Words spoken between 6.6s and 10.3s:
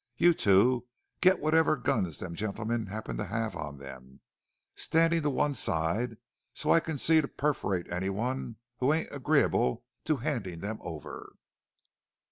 I can see to perforate anyone who ain't agreeable to